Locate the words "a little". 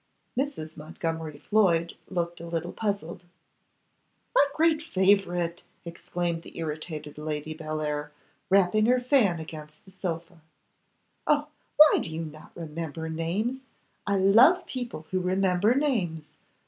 2.41-2.71